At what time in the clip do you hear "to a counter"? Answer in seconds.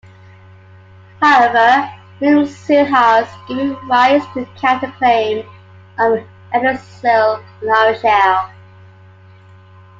4.33-4.91